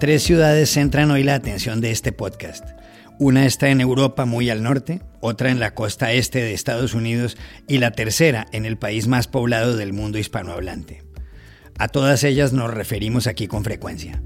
Tres 0.00 0.22
ciudades 0.22 0.70
centran 0.70 1.10
hoy 1.10 1.24
la 1.24 1.34
atención 1.34 1.80
de 1.80 1.90
este 1.90 2.12
podcast. 2.12 2.64
Una 3.18 3.46
está 3.46 3.70
en 3.70 3.80
Europa 3.80 4.26
muy 4.26 4.48
al 4.48 4.62
norte, 4.62 5.02
otra 5.20 5.50
en 5.50 5.58
la 5.58 5.74
costa 5.74 6.12
este 6.12 6.40
de 6.40 6.54
Estados 6.54 6.94
Unidos 6.94 7.36
y 7.66 7.78
la 7.78 7.90
tercera 7.90 8.46
en 8.52 8.64
el 8.64 8.78
país 8.78 9.08
más 9.08 9.26
poblado 9.26 9.76
del 9.76 9.92
mundo 9.92 10.18
hispanohablante. 10.18 11.02
A 11.78 11.88
todas 11.88 12.22
ellas 12.22 12.52
nos 12.52 12.72
referimos 12.72 13.26
aquí 13.26 13.48
con 13.48 13.64
frecuencia. 13.64 14.22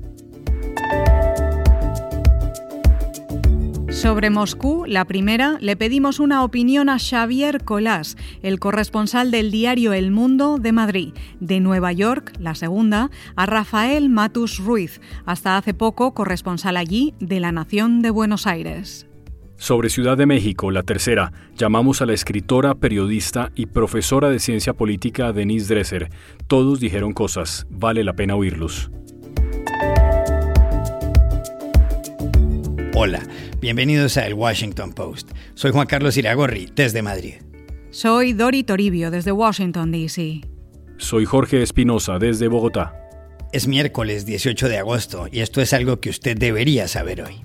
Sobre 4.02 4.30
Moscú, 4.30 4.82
la 4.88 5.04
primera, 5.04 5.58
le 5.60 5.76
pedimos 5.76 6.18
una 6.18 6.42
opinión 6.42 6.88
a 6.88 6.98
Xavier 6.98 7.62
Colás, 7.62 8.16
el 8.42 8.58
corresponsal 8.58 9.30
del 9.30 9.52
diario 9.52 9.92
El 9.92 10.10
Mundo 10.10 10.58
de 10.58 10.72
Madrid. 10.72 11.14
De 11.38 11.60
Nueva 11.60 11.92
York, 11.92 12.32
la 12.40 12.56
segunda, 12.56 13.12
a 13.36 13.46
Rafael 13.46 14.08
Matus 14.08 14.58
Ruiz, 14.58 15.00
hasta 15.24 15.56
hace 15.56 15.72
poco 15.72 16.14
corresponsal 16.14 16.78
allí 16.78 17.14
de 17.20 17.38
La 17.38 17.52
Nación 17.52 18.02
de 18.02 18.10
Buenos 18.10 18.48
Aires. 18.48 19.06
Sobre 19.54 19.88
Ciudad 19.88 20.16
de 20.16 20.26
México, 20.26 20.72
la 20.72 20.82
tercera, 20.82 21.32
llamamos 21.56 22.02
a 22.02 22.06
la 22.06 22.12
escritora, 22.12 22.74
periodista 22.74 23.52
y 23.54 23.66
profesora 23.66 24.30
de 24.30 24.40
ciencia 24.40 24.72
política 24.72 25.32
Denise 25.32 25.72
Dresser. 25.72 26.10
Todos 26.48 26.80
dijeron 26.80 27.12
cosas, 27.12 27.68
vale 27.70 28.02
la 28.02 28.14
pena 28.14 28.34
oírlos. 28.34 28.90
Hola, 32.94 33.22
bienvenidos 33.58 34.18
a 34.18 34.26
El 34.26 34.34
Washington 34.34 34.92
Post. 34.92 35.30
Soy 35.54 35.70
Juan 35.70 35.86
Carlos 35.86 36.18
Iragorri, 36.18 36.70
desde 36.76 37.00
Madrid. 37.00 37.36
Soy 37.90 38.34
Dori 38.34 38.64
Toribio, 38.64 39.10
desde 39.10 39.32
Washington, 39.32 39.90
D.C. 39.90 40.42
Soy 40.98 41.24
Jorge 41.24 41.62
Espinosa, 41.62 42.18
desde 42.18 42.48
Bogotá. 42.48 42.94
Es 43.50 43.66
miércoles 43.66 44.26
18 44.26 44.68
de 44.68 44.76
agosto 44.76 45.26
y 45.32 45.40
esto 45.40 45.62
es 45.62 45.72
algo 45.72 46.00
que 46.00 46.10
usted 46.10 46.36
debería 46.36 46.86
saber 46.86 47.22
hoy. 47.22 47.42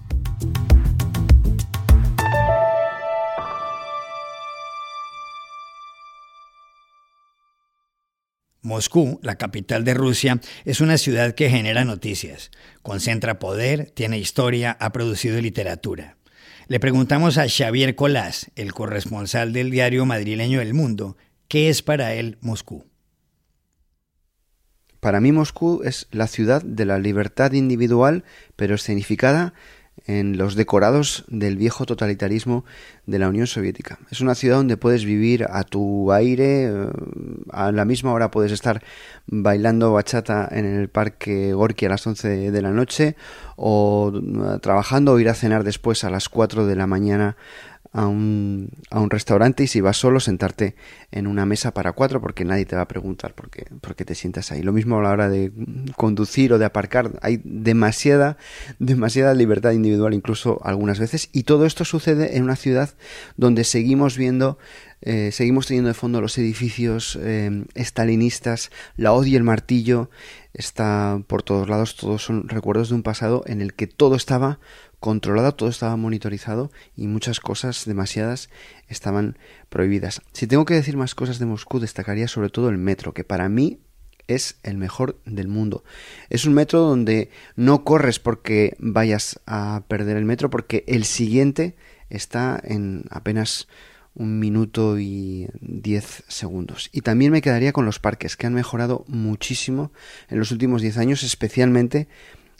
Moscú, 8.67 9.19
la 9.23 9.37
capital 9.37 9.83
de 9.85 9.93
Rusia, 9.93 10.39
es 10.65 10.81
una 10.81 10.97
ciudad 10.97 11.33
que 11.33 11.49
genera 11.49 11.85
noticias, 11.85 12.51
concentra 12.83 13.39
poder, 13.39 13.91
tiene 13.91 14.19
historia, 14.19 14.77
ha 14.79 14.91
producido 14.91 15.39
literatura. 15.41 16.17
Le 16.67 16.81
preguntamos 16.81 17.37
a 17.37 17.47
Xavier 17.47 17.95
Colás, 17.95 18.51
el 18.55 18.73
corresponsal 18.73 19.53
del 19.53 19.71
diario 19.71 20.05
madrileño 20.05 20.59
El 20.59 20.73
Mundo, 20.73 21.15
¿qué 21.47 21.69
es 21.69 21.81
para 21.81 22.13
él 22.13 22.37
Moscú? 22.41 22.83
Para 24.99 25.21
mí 25.21 25.31
Moscú 25.31 25.81
es 25.85 26.07
la 26.11 26.27
ciudad 26.27 26.61
de 26.61 26.85
la 26.85 26.99
libertad 26.99 27.53
individual, 27.53 28.25
pero 28.57 28.75
escenificada 28.75 29.53
en 30.05 30.37
los 30.37 30.55
decorados 30.55 31.25
del 31.27 31.57
viejo 31.57 31.85
totalitarismo 31.85 32.65
de 33.05 33.19
la 33.19 33.29
Unión 33.29 33.47
Soviética. 33.47 33.99
Es 34.11 34.21
una 34.21 34.35
ciudad 34.35 34.57
donde 34.57 34.77
puedes 34.77 35.05
vivir 35.05 35.45
a 35.49 35.63
tu 35.63 36.11
aire, 36.11 36.65
eh, 36.65 36.89
a 37.51 37.71
la 37.71 37.85
misma 37.85 38.13
hora 38.13 38.31
puedes 38.31 38.51
estar 38.51 38.83
bailando 39.25 39.93
bachata 39.93 40.47
en 40.51 40.65
el 40.65 40.89
parque 40.89 41.53
Gorky 41.53 41.85
a 41.85 41.89
las 41.89 42.05
11 42.05 42.51
de 42.51 42.61
la 42.61 42.71
noche 42.71 43.15
o 43.55 44.11
eh, 44.15 44.59
trabajando 44.61 45.13
o 45.13 45.19
ir 45.19 45.29
a 45.29 45.33
cenar 45.33 45.63
después 45.63 46.03
a 46.03 46.09
las 46.09 46.29
4 46.29 46.65
de 46.65 46.75
la 46.75 46.87
mañana 46.87 47.35
a 47.97 48.05
un, 48.05 48.69
a 48.91 48.99
un 48.99 49.09
restaurante 49.09 49.63
y 49.63 49.67
si 49.67 49.81
vas 49.81 49.97
solo 49.97 50.19
sentarte 50.19 50.75
en 51.11 51.25
una 51.25 51.47
mesa 51.47 51.73
para 51.73 51.93
cuatro 51.93 52.21
porque 52.21 52.45
nadie 52.45 52.63
te 52.63 52.75
va 52.75 52.83
a 52.83 52.87
preguntar 52.87 53.33
por 53.33 53.49
qué, 53.49 54.05
te 54.05 54.13
sientas 54.13 54.51
ahí. 54.51 54.61
Lo 54.61 54.71
mismo 54.71 54.99
a 54.99 55.01
la 55.01 55.09
hora 55.09 55.29
de 55.29 55.51
conducir 55.95 56.53
o 56.53 56.59
de 56.59 56.65
aparcar. 56.65 57.13
Hay 57.23 57.41
demasiada, 57.43 58.37
demasiada 58.79 59.33
libertad 59.33 59.71
individual 59.71 60.13
incluso 60.13 60.61
algunas 60.63 60.99
veces 60.99 61.29
y 61.33 61.43
todo 61.43 61.65
esto 61.65 61.85
sucede 61.85 62.37
en 62.37 62.43
una 62.43 62.55
ciudad 62.55 62.91
donde 63.35 63.63
seguimos 63.63 64.15
viendo 64.15 64.59
eh, 65.01 65.31
seguimos 65.31 65.67
teniendo 65.67 65.89
de 65.89 65.93
fondo 65.93 66.21
los 66.21 66.37
edificios 66.39 67.19
eh, 67.21 67.65
estalinistas, 67.75 68.71
la 68.95 69.13
odio 69.13 69.33
y 69.33 69.35
el 69.35 69.43
martillo, 69.43 70.09
está 70.53 71.21
por 71.27 71.43
todos 71.43 71.69
lados, 71.69 71.95
todos 71.95 72.23
son 72.23 72.49
recuerdos 72.49 72.89
de 72.89 72.95
un 72.95 73.03
pasado 73.03 73.43
en 73.45 73.61
el 73.61 73.75
que 73.75 73.85
todo 73.85 74.15
estaba 74.15 74.59
controlado, 74.99 75.53
todo 75.53 75.69
estaba 75.69 75.95
monitorizado 75.95 76.71
y 76.95 77.07
muchas 77.07 77.39
cosas, 77.39 77.85
demasiadas, 77.85 78.49
estaban 78.87 79.37
prohibidas. 79.69 80.21
Si 80.33 80.47
tengo 80.47 80.65
que 80.65 80.73
decir 80.73 80.97
más 80.97 81.15
cosas 81.15 81.39
de 81.39 81.45
Moscú, 81.45 81.79
destacaría 81.79 82.27
sobre 82.27 82.49
todo 82.49 82.69
el 82.69 82.77
metro, 82.77 83.13
que 83.13 83.23
para 83.23 83.49
mí 83.49 83.79
es 84.27 84.57
el 84.63 84.77
mejor 84.77 85.19
del 85.25 85.47
mundo. 85.47 85.83
Es 86.29 86.45
un 86.45 86.53
metro 86.53 86.81
donde 86.81 87.29
no 87.55 87.83
corres 87.83 88.19
porque 88.19 88.75
vayas 88.79 89.39
a 89.45 89.83
perder 89.87 90.17
el 90.17 90.25
metro, 90.25 90.49
porque 90.49 90.83
el 90.87 91.05
siguiente 91.05 91.75
está 92.09 92.59
en 92.63 93.05
apenas 93.09 93.67
un 94.13 94.39
minuto 94.39 94.99
y 94.99 95.47
diez 95.61 96.23
segundos. 96.27 96.89
Y 96.91 97.01
también 97.01 97.31
me 97.31 97.41
quedaría 97.41 97.71
con 97.71 97.85
los 97.85 97.99
parques, 97.99 98.35
que 98.35 98.47
han 98.47 98.53
mejorado 98.53 99.05
muchísimo 99.07 99.91
en 100.29 100.39
los 100.39 100.51
últimos 100.51 100.81
diez 100.81 100.97
años, 100.97 101.23
especialmente 101.23 102.07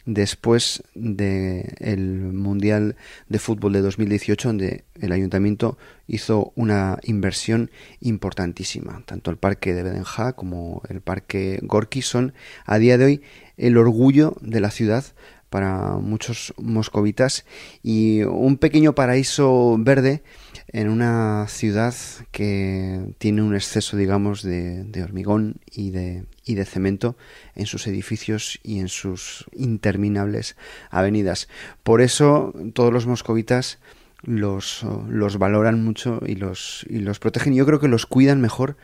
después 0.08 0.82
del 0.94 2.32
Mundial 2.32 2.96
de 3.28 3.38
Fútbol 3.38 3.74
de 3.74 3.82
2018, 3.82 4.48
donde 4.48 4.84
el 4.98 5.12
ayuntamiento 5.12 5.76
hizo 6.06 6.52
una 6.56 6.98
inversión 7.02 7.70
importantísima. 8.00 9.02
Tanto 9.04 9.30
el 9.30 9.36
parque 9.36 9.74
de 9.74 9.82
Bedenja 9.82 10.32
como 10.32 10.80
el 10.88 11.02
parque 11.02 11.60
Gorky 11.62 12.00
son 12.00 12.32
a 12.64 12.78
día 12.78 12.96
de 12.96 13.04
hoy 13.04 13.22
el 13.58 13.76
orgullo 13.76 14.34
de 14.40 14.60
la 14.60 14.70
ciudad 14.70 15.04
para 15.50 15.96
muchos 15.96 16.52
moscovitas 16.58 17.44
y 17.82 18.22
un 18.22 18.58
pequeño 18.58 18.94
paraíso 18.94 19.76
verde 19.78 20.22
en 20.68 20.88
una 20.88 21.46
ciudad 21.48 21.94
que 22.30 23.14
tiene 23.18 23.42
un 23.42 23.54
exceso, 23.54 23.96
digamos, 23.96 24.42
de, 24.42 25.02
hormigón 25.02 25.56
y 25.70 25.90
de, 25.90 26.26
y 26.44 26.54
de 26.54 26.64
cemento 26.64 27.16
en 27.54 27.66
sus 27.66 27.86
edificios 27.86 28.60
y 28.62 28.80
en 28.80 28.88
sus 28.88 29.46
interminables 29.52 30.56
avenidas. 30.90 31.48
Por 31.82 32.02
eso 32.02 32.52
todos 32.74 32.92
los 32.92 33.06
moscovitas 33.06 33.78
los, 34.22 34.84
los 35.08 35.38
valoran 35.38 35.82
mucho 35.82 36.20
y 36.26 36.34
los, 36.34 36.84
y 36.88 36.98
los 36.98 37.18
protegen. 37.18 37.54
Yo 37.54 37.64
creo 37.64 37.80
que 37.80 37.88
los 37.88 38.06
cuidan 38.06 38.40
mejor 38.40 38.76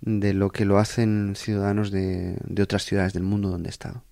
de 0.00 0.32
lo 0.32 0.50
que 0.50 0.64
lo 0.64 0.78
hacen 0.78 1.34
ciudadanos 1.36 1.90
de, 1.90 2.36
de 2.44 2.62
otras 2.62 2.84
ciudades 2.84 3.12
del 3.12 3.22
mundo 3.22 3.50
donde 3.50 3.68
he 3.68 3.70
estado. 3.70 4.02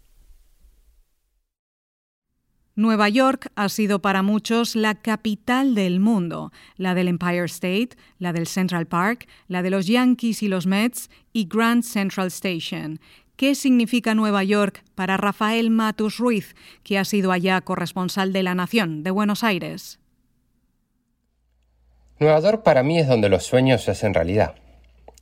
Nueva 2.79 3.09
York 3.09 3.51
ha 3.57 3.71
sido 3.71 4.03
para 4.03 4.23
muchos 4.23 4.77
la 4.77 4.95
capital 4.95 5.75
del 5.75 5.99
mundo, 5.99 6.53
la 6.77 6.95
del 6.95 7.09
Empire 7.09 7.47
State, 7.47 7.97
la 8.19 8.35
del 8.35 8.47
Central 8.47 8.85
Park, 8.85 9.27
la 9.49 9.63
de 9.63 9.71
los 9.71 9.87
Yankees 9.87 10.43
y 10.43 10.49
los 10.49 10.67
Mets 10.67 11.09
y 11.33 11.49
Grand 11.49 11.83
Central 11.83 12.27
Station. 12.27 13.01
¿Qué 13.37 13.55
significa 13.55 14.15
Nueva 14.15 14.45
York 14.45 14.85
para 14.95 15.17
Rafael 15.17 15.71
Matus 15.71 16.19
Ruiz, 16.19 16.55
que 16.83 16.99
ha 16.99 17.07
sido 17.07 17.33
allá 17.33 17.63
corresponsal 17.63 18.35
de 18.35 18.43
La 18.43 18.55
Nación 18.55 19.03
de 19.03 19.11
Buenos 19.11 19.43
Aires? 19.43 19.99
Nueva 22.21 22.41
York 22.41 22.63
para 22.63 22.83
mí 22.83 22.99
es 22.99 23.09
donde 23.09 23.31
los 23.31 23.45
sueños 23.45 23.85
se 23.85 23.93
hacen 23.93 24.13
realidad. 24.13 24.55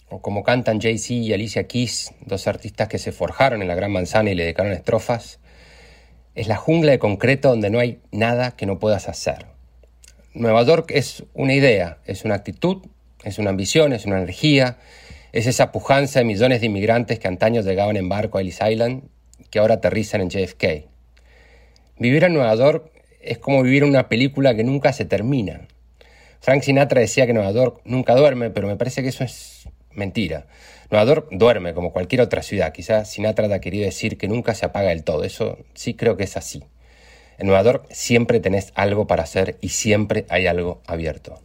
O 0.09 0.21
como 0.21 0.43
cantan 0.43 0.81
Jay-Z 0.81 1.15
y 1.15 1.33
Alicia 1.33 1.69
Keys, 1.69 2.15
dos 2.27 2.49
artistas 2.49 2.89
que 2.89 2.99
se 2.99 3.13
forjaron 3.13 3.63
en 3.63 3.69
la 3.69 3.77
Gran 3.77 3.93
Manzana 3.93 4.31
y 4.31 4.35
le 4.35 4.43
dedicaron 4.43 4.73
estrofas, 4.73 5.39
es 6.34 6.49
la 6.49 6.56
jungla 6.56 6.93
de 6.93 6.99
concreto 6.99 7.49
donde 7.49 7.71
no 7.71 7.78
hay 7.78 8.00
nada 8.11 8.53
que 8.53 8.67
no 8.67 8.78
puedas 8.78 9.09
hacer. 9.09 9.47
Nueva 10.34 10.62
York 10.65 10.91
es 10.93 11.25
una 11.33 11.55
idea, 11.55 11.99
es 12.06 12.25
una 12.25 12.34
actitud, 12.34 12.84
es 13.25 13.39
una 13.39 13.50
ambición, 13.50 13.93
es 13.93 14.05
una 14.05 14.19
energía, 14.19 14.78
es 15.33 15.47
esa 15.47 15.73
pujanza 15.73 16.20
de 16.20 16.25
millones 16.25 16.61
de 16.61 16.67
inmigrantes 16.67 17.19
que 17.19 17.29
antaño 17.29 17.61
llegaban 17.62 17.97
en 17.97 18.09
barco 18.09 18.38
a 18.38 18.41
Ellis 18.41 18.59
Island 18.69 19.05
que 19.50 19.59
ahora 19.61 19.75
aterrizan 19.75 20.20
en 20.20 20.31
JFK. 20.31 20.64
Vivir 21.99 22.25
en 22.25 22.35
Nueva 22.35 22.55
York 22.56 22.91
es 23.20 23.38
como 23.38 23.62
vivir 23.62 23.85
una 23.85 24.09
película 24.09 24.55
que 24.55 24.64
nunca 24.64 24.93
se 24.93 25.05
termina. 25.05 25.69
Frank 26.41 26.62
Sinatra 26.62 27.00
decía 27.00 27.26
que 27.26 27.32
Nueva 27.32 27.53
York 27.53 27.81
nunca 27.85 28.14
duerme, 28.14 28.50
pero 28.50 28.67
me 28.67 28.76
parece 28.76 29.03
que 29.03 29.09
eso 29.09 29.25
es 29.25 29.69
mentira. 29.94 30.46
Nueva 30.91 31.06
York 31.06 31.29
duerme 31.31 31.75
como 31.75 31.93
cualquier 31.93 32.20
otra 32.20 32.43
ciudad. 32.43 32.73
Quizás 32.73 33.11
Sinatra 33.11 33.52
ha 33.55 33.61
querido 33.61 33.85
decir 33.85 34.19
que 34.19 34.29
nunca 34.29 34.55
se 34.55 34.67
apaga 34.67 34.91
del 34.91 35.05
todo. 35.05 35.25
Eso 35.25 35.58
sí 35.75 35.94
creo 35.94 36.17
que 36.17 36.25
es 36.25 36.37
así. 36.37 36.64
En 37.38 37.46
Nueva 37.46 37.62
York 37.62 37.87
siempre 37.91 38.41
tenés 38.41 38.73
algo 38.75 39.06
para 39.06 39.25
hacer 39.25 39.58
y 39.61 39.70
siempre 39.70 40.26
hay 40.29 40.46
algo 40.46 40.82
abierto. 40.87 41.41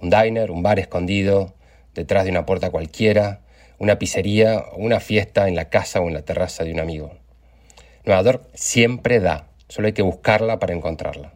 Un 0.00 0.10
diner, 0.10 0.50
un 0.50 0.62
bar 0.62 0.78
escondido, 0.78 1.54
detrás 1.94 2.24
de 2.24 2.30
una 2.30 2.46
puerta 2.46 2.70
cualquiera, 2.70 3.40
una 3.78 3.98
pizzería 3.98 4.60
o 4.72 4.78
una 4.78 5.00
fiesta 5.00 5.48
en 5.48 5.56
la 5.56 5.68
casa 5.68 6.00
o 6.00 6.08
en 6.08 6.14
la 6.14 6.22
terraza 6.22 6.64
de 6.64 6.72
un 6.72 6.80
amigo. 6.80 7.12
Nueva 8.04 8.22
York 8.22 8.48
siempre 8.54 9.20
da, 9.20 9.48
solo 9.68 9.86
hay 9.86 9.92
que 9.92 10.02
buscarla 10.02 10.58
para 10.58 10.72
encontrarla. 10.72 11.32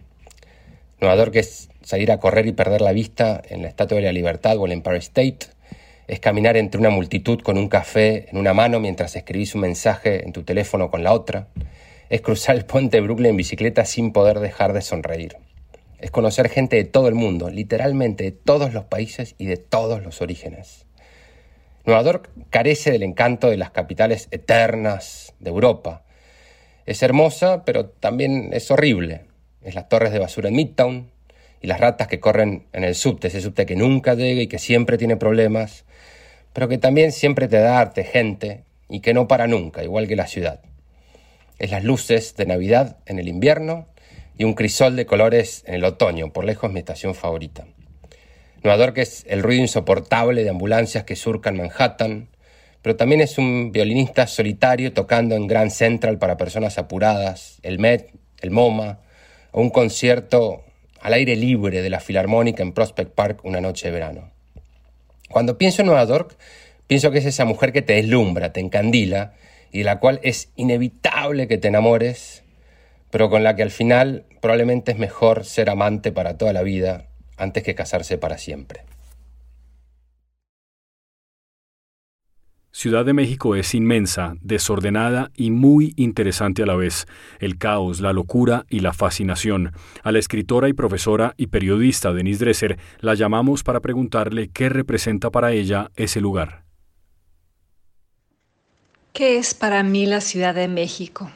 Nueva 1.00 1.16
York 1.16 1.36
es 1.36 1.68
salir 1.82 2.12
a 2.12 2.18
correr 2.18 2.46
y 2.46 2.52
perder 2.52 2.80
la 2.80 2.92
vista 2.92 3.42
en 3.48 3.62
la 3.62 3.68
Estatua 3.68 3.98
de 3.98 4.04
la 4.04 4.12
Libertad 4.12 4.56
o 4.56 4.66
el 4.66 4.72
Empire 4.72 4.98
State, 4.98 5.38
es 6.08 6.20
caminar 6.20 6.56
entre 6.56 6.80
una 6.80 6.90
multitud 6.90 7.40
con 7.40 7.56
un 7.56 7.68
café 7.68 8.28
en 8.30 8.38
una 8.38 8.52
mano 8.52 8.80
mientras 8.80 9.14
escribís 9.16 9.54
un 9.54 9.62
mensaje 9.62 10.24
en 10.24 10.32
tu 10.32 10.42
teléfono 10.42 10.90
con 10.90 11.02
la 11.04 11.12
otra, 11.12 11.48
Es 12.10 12.20
cruzar 12.20 12.56
el 12.56 12.66
puente 12.66 13.00
Brooklyn 13.00 13.30
en 13.30 13.36
bicicleta 13.38 13.86
sin 13.86 14.12
poder 14.12 14.40
dejar 14.40 14.74
de 14.74 14.82
sonreír. 14.82 15.38
Es 15.98 16.10
conocer 16.10 16.50
gente 16.50 16.76
de 16.76 16.84
todo 16.84 17.08
el 17.08 17.14
mundo, 17.14 17.48
literalmente 17.48 18.24
de 18.24 18.32
todos 18.32 18.74
los 18.74 18.84
países 18.84 19.34
y 19.38 19.46
de 19.46 19.56
todos 19.56 20.02
los 20.02 20.20
orígenes. 20.20 20.84
Nueva 21.86 22.02
York 22.02 22.28
carece 22.50 22.90
del 22.90 23.02
encanto 23.02 23.48
de 23.48 23.56
las 23.56 23.70
capitales 23.70 24.28
eternas 24.30 25.32
de 25.40 25.48
Europa. 25.48 26.04
Es 26.84 27.02
hermosa, 27.02 27.64
pero 27.64 27.86
también 27.86 28.50
es 28.52 28.70
horrible. 28.70 29.22
Es 29.62 29.74
las 29.74 29.88
torres 29.88 30.12
de 30.12 30.18
basura 30.18 30.48
en 30.48 30.56
Midtown 30.56 31.10
y 31.62 31.68
las 31.68 31.80
ratas 31.80 32.08
que 32.08 32.20
corren 32.20 32.66
en 32.72 32.82
el 32.82 32.96
subte, 32.96 33.28
ese 33.28 33.40
subte 33.40 33.64
que 33.64 33.76
nunca 33.76 34.14
llega 34.14 34.42
y 34.42 34.48
que 34.48 34.58
siempre 34.58 34.98
tiene 34.98 35.16
problemas, 35.16 35.84
pero 36.52 36.68
que 36.68 36.76
también 36.76 37.12
siempre 37.12 37.46
te 37.46 37.58
da 37.58 37.78
arte, 37.78 38.02
gente 38.04 38.64
y 38.88 39.00
que 39.00 39.14
no 39.14 39.28
para 39.28 39.46
nunca, 39.46 39.84
igual 39.84 40.08
que 40.08 40.16
la 40.16 40.26
ciudad. 40.26 40.60
Es 41.58 41.70
las 41.70 41.84
luces 41.84 42.34
de 42.36 42.46
Navidad 42.46 42.98
en 43.06 43.20
el 43.20 43.28
invierno 43.28 43.86
y 44.36 44.44
un 44.44 44.54
crisol 44.54 44.96
de 44.96 45.06
colores 45.06 45.62
en 45.66 45.74
el 45.74 45.84
otoño, 45.84 46.32
por 46.32 46.44
lejos 46.44 46.72
mi 46.72 46.80
estación 46.80 47.14
favorita. 47.14 47.64
Nueva 48.64 48.84
York 48.84 48.98
es 48.98 49.24
el 49.28 49.42
ruido 49.42 49.62
insoportable 49.62 50.42
de 50.42 50.50
ambulancias 50.50 51.04
que 51.04 51.16
surcan 51.16 51.56
Manhattan, 51.56 52.28
pero 52.82 52.96
también 52.96 53.20
es 53.20 53.38
un 53.38 53.70
violinista 53.70 54.26
solitario 54.26 54.92
tocando 54.92 55.36
en 55.36 55.46
Grand 55.46 55.70
Central 55.70 56.18
para 56.18 56.36
personas 56.36 56.76
apuradas, 56.78 57.60
el 57.62 57.78
Met, 57.78 58.10
el 58.40 58.50
MoMA, 58.50 58.98
o 59.52 59.60
un 59.60 59.70
concierto 59.70 60.64
al 61.02 61.12
aire 61.14 61.36
libre 61.36 61.82
de 61.82 61.90
la 61.90 62.00
Filarmónica 62.00 62.62
en 62.62 62.72
Prospect 62.72 63.12
Park 63.12 63.40
una 63.44 63.60
noche 63.60 63.88
de 63.88 63.92
verano. 63.92 64.30
Cuando 65.28 65.58
pienso 65.58 65.82
en 65.82 65.86
Nueva 65.86 66.04
York, 66.04 66.36
pienso 66.86 67.10
que 67.10 67.18
es 67.18 67.26
esa 67.26 67.44
mujer 67.44 67.72
que 67.72 67.82
te 67.82 67.94
deslumbra, 67.94 68.52
te 68.52 68.60
encandila, 68.60 69.34
y 69.72 69.78
de 69.78 69.84
la 69.84 69.98
cual 69.98 70.20
es 70.22 70.50
inevitable 70.54 71.48
que 71.48 71.58
te 71.58 71.68
enamores, 71.68 72.44
pero 73.10 73.30
con 73.30 73.42
la 73.42 73.56
que 73.56 73.62
al 73.62 73.70
final 73.70 74.26
probablemente 74.40 74.92
es 74.92 74.98
mejor 74.98 75.44
ser 75.44 75.70
amante 75.70 76.12
para 76.12 76.38
toda 76.38 76.52
la 76.52 76.62
vida 76.62 77.08
antes 77.36 77.62
que 77.62 77.74
casarse 77.74 78.18
para 78.18 78.38
siempre. 78.38 78.82
Ciudad 82.74 83.04
de 83.04 83.12
México 83.12 83.54
es 83.54 83.74
inmensa, 83.74 84.34
desordenada 84.40 85.30
y 85.36 85.50
muy 85.50 85.92
interesante 85.96 86.62
a 86.62 86.66
la 86.66 86.74
vez. 86.74 87.06
El 87.38 87.58
caos, 87.58 88.00
la 88.00 88.14
locura 88.14 88.64
y 88.70 88.80
la 88.80 88.94
fascinación. 88.94 89.72
A 90.02 90.10
la 90.10 90.18
escritora 90.18 90.70
y 90.70 90.72
profesora 90.72 91.34
y 91.36 91.48
periodista 91.48 92.14
Denise 92.14 92.42
Dresser 92.46 92.78
la 93.00 93.12
llamamos 93.12 93.62
para 93.62 93.80
preguntarle 93.80 94.48
qué 94.48 94.70
representa 94.70 95.30
para 95.30 95.52
ella 95.52 95.90
ese 95.96 96.22
lugar. 96.22 96.64
¿Qué 99.12 99.36
es 99.36 99.52
para 99.52 99.82
mí 99.82 100.06
la 100.06 100.22
Ciudad 100.22 100.54
de 100.54 100.68
México? 100.68 101.30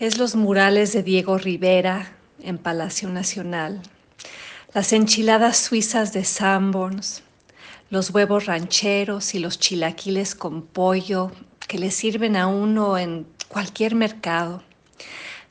Es 0.00 0.16
los 0.16 0.34
murales 0.34 0.94
de 0.94 1.02
Diego 1.02 1.36
Rivera 1.36 2.16
en 2.42 2.56
Palacio 2.56 3.10
Nacional, 3.10 3.82
las 4.72 4.94
enchiladas 4.94 5.58
suizas 5.58 6.14
de 6.14 6.24
Sanborns, 6.24 7.22
los 7.88 8.10
huevos 8.10 8.46
rancheros 8.46 9.34
y 9.34 9.38
los 9.38 9.60
chilaquiles 9.60 10.34
con 10.34 10.62
pollo 10.62 11.30
que 11.68 11.78
le 11.78 11.92
sirven 11.92 12.36
a 12.36 12.48
uno 12.48 12.98
en 12.98 13.28
cualquier 13.48 13.94
mercado, 13.94 14.62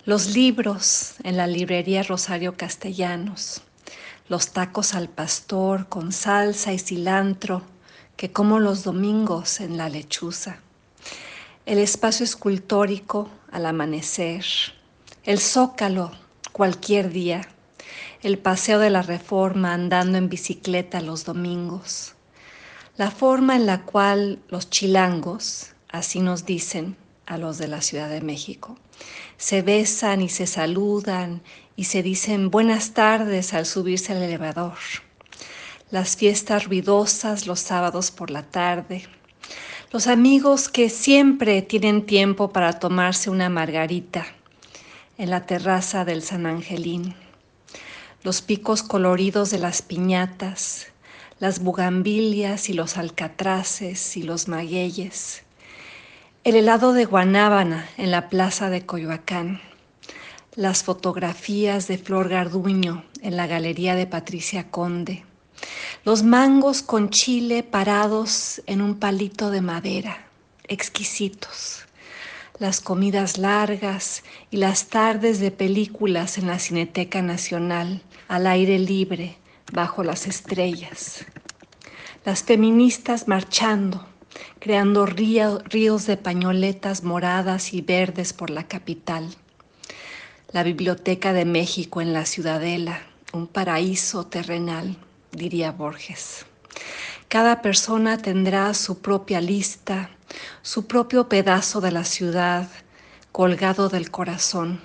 los 0.03 0.27
libros 0.27 1.15
en 1.23 1.37
la 1.37 1.47
librería 1.47 2.03
Rosario 2.03 2.57
Castellanos, 2.57 3.61
los 4.27 4.51
tacos 4.51 4.93
al 4.95 5.07
pastor 5.07 5.87
con 5.87 6.11
salsa 6.11 6.73
y 6.73 6.79
cilantro 6.79 7.63
que 8.17 8.31
como 8.31 8.59
los 8.59 8.83
domingos 8.83 9.61
en 9.61 9.77
la 9.77 9.87
lechuza, 9.87 10.57
el 11.65 11.77
espacio 11.77 12.25
escultórico 12.25 13.29
al 13.49 13.65
amanecer, 13.65 14.45
el 15.23 15.39
zócalo 15.39 16.11
cualquier 16.51 17.11
día, 17.11 17.47
el 18.21 18.37
paseo 18.39 18.79
de 18.79 18.89
la 18.89 19.01
reforma 19.01 19.73
andando 19.73 20.17
en 20.17 20.27
bicicleta 20.27 20.99
los 20.99 21.23
domingos, 21.23 22.14
la 22.97 23.11
forma 23.11 23.55
en 23.55 23.65
la 23.65 23.81
cual 23.81 24.39
los 24.47 24.69
chilangos, 24.69 25.73
así 25.89 26.21
nos 26.21 26.45
dicen 26.45 26.95
a 27.25 27.37
los 27.37 27.57
de 27.57 27.67
la 27.67 27.81
Ciudad 27.81 28.09
de 28.09 28.21
México, 28.21 28.77
se 29.37 29.61
besan 29.61 30.21
y 30.21 30.29
se 30.29 30.47
saludan 30.47 31.41
y 31.75 31.85
se 31.85 32.03
dicen 32.03 32.49
buenas 32.49 32.93
tardes 32.93 33.53
al 33.53 33.65
subirse 33.65 34.13
al 34.13 34.23
elevador, 34.23 34.77
las 35.91 36.15
fiestas 36.15 36.65
ruidosas 36.65 37.47
los 37.47 37.59
sábados 37.59 38.11
por 38.11 38.31
la 38.31 38.43
tarde, 38.43 39.03
los 39.91 40.07
amigos 40.07 40.69
que 40.69 40.89
siempre 40.89 41.61
tienen 41.61 42.05
tiempo 42.05 42.51
para 42.51 42.79
tomarse 42.79 43.29
una 43.29 43.49
margarita 43.49 44.25
en 45.17 45.29
la 45.29 45.45
terraza 45.45 46.05
del 46.05 46.21
San 46.21 46.45
Angelín. 46.45 47.15
Los 48.23 48.41
picos 48.41 48.83
coloridos 48.83 49.51
de 49.51 49.59
las 49.59 49.81
piñatas, 49.81 50.87
las 51.39 51.59
bugambilias 51.59 52.69
y 52.69 52.73
los 52.73 52.97
alcatraces 52.97 54.17
y 54.17 54.23
los 54.23 54.47
magueyes, 54.47 55.43
el 56.43 56.55
helado 56.55 56.93
de 56.93 57.05
guanábana 57.05 57.89
en 57.97 58.11
la 58.11 58.29
plaza 58.29 58.69
de 58.69 58.85
Coyoacán, 58.85 59.61
las 60.55 60.83
fotografías 60.83 61.87
de 61.87 61.97
Flor 61.97 62.29
Garduño 62.29 63.03
en 63.21 63.35
la 63.35 63.47
galería 63.47 63.95
de 63.95 64.07
Patricia 64.07 64.69
Conde, 64.71 65.25
los 66.03 66.23
mangos 66.23 66.81
con 66.81 67.09
chile 67.09 67.63
parados 67.63 68.61
en 68.65 68.81
un 68.81 68.99
palito 68.99 69.49
de 69.51 69.61
madera, 69.61 70.27
exquisitos 70.67 71.85
las 72.59 72.79
comidas 72.79 73.37
largas 73.37 74.23
y 74.49 74.57
las 74.57 74.87
tardes 74.87 75.39
de 75.39 75.51
películas 75.51 76.37
en 76.37 76.47
la 76.47 76.59
Cineteca 76.59 77.21
Nacional, 77.21 78.01
al 78.27 78.47
aire 78.47 78.79
libre, 78.79 79.37
bajo 79.71 80.03
las 80.03 80.27
estrellas. 80.27 81.25
Las 82.23 82.43
feministas 82.43 83.27
marchando, 83.27 84.07
creando 84.59 85.05
ríos 85.05 86.05
de 86.05 86.17
pañoletas 86.17 87.03
moradas 87.03 87.73
y 87.73 87.81
verdes 87.81 88.33
por 88.33 88.49
la 88.49 88.67
capital. 88.67 89.29
La 90.51 90.63
Biblioteca 90.63 91.33
de 91.33 91.45
México 91.45 92.01
en 92.01 92.13
la 92.13 92.25
Ciudadela, 92.25 93.01
un 93.33 93.47
paraíso 93.47 94.25
terrenal, 94.25 94.97
diría 95.31 95.71
Borges. 95.71 96.45
Cada 97.27 97.61
persona 97.61 98.17
tendrá 98.17 98.73
su 98.73 98.99
propia 98.99 99.41
lista, 99.41 100.09
su 100.61 100.87
propio 100.87 101.27
pedazo 101.27 101.81
de 101.81 101.91
la 101.91 102.03
ciudad 102.05 102.69
colgado 103.31 103.89
del 103.89 104.11
corazón. 104.11 104.79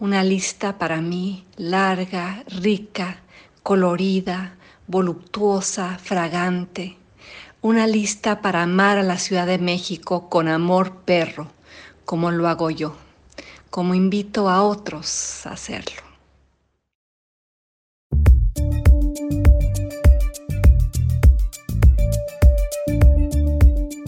Una 0.00 0.24
lista 0.24 0.78
para 0.78 1.00
mí 1.00 1.44
larga, 1.56 2.42
rica, 2.48 3.18
colorida, 3.62 4.54
voluptuosa, 4.86 5.98
fragante. 5.98 6.96
Una 7.62 7.86
lista 7.86 8.40
para 8.40 8.62
amar 8.62 8.98
a 8.98 9.02
la 9.02 9.18
Ciudad 9.18 9.46
de 9.46 9.58
México 9.58 10.28
con 10.28 10.48
amor 10.48 10.96
perro, 11.04 11.48
como 12.04 12.30
lo 12.30 12.48
hago 12.48 12.70
yo, 12.70 12.96
como 13.70 13.94
invito 13.94 14.48
a 14.48 14.62
otros 14.62 15.46
a 15.46 15.52
hacerlo. 15.52 16.02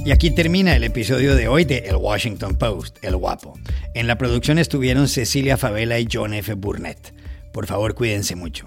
Y 0.04 0.10
aquí 0.10 0.32
termina 0.32 0.74
el 0.74 0.82
episodio 0.82 1.36
de 1.36 1.46
hoy 1.46 1.64
de 1.64 1.78
El 1.78 1.94
Washington 1.94 2.56
Post, 2.56 2.98
El 3.02 3.16
Guapo. 3.16 3.56
En 3.94 4.08
la 4.08 4.18
producción 4.18 4.58
estuvieron 4.58 5.06
Cecilia 5.06 5.56
Favela 5.56 6.00
y 6.00 6.08
John 6.12 6.34
F. 6.34 6.54
Burnett. 6.54 7.14
Por 7.52 7.66
favor, 7.66 7.94
cuídense 7.94 8.34
mucho. 8.34 8.66